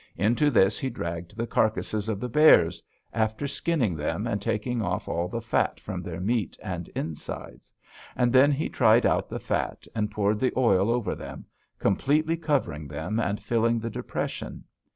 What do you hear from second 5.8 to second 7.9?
their meat and insides,